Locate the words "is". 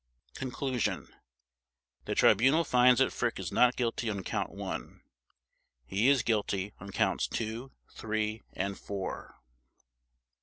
3.39-3.51, 6.09-6.23